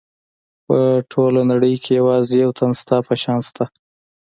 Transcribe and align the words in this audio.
په 0.65 0.77
ټوله 1.11 1.41
نړۍ 1.51 1.75
کې 1.83 1.91
یوازې 1.99 2.35
یو 2.43 2.51
تن 2.59 2.71
ستا 2.81 2.97
په 3.07 3.13
شان 3.21 3.39
شته. 3.47 3.65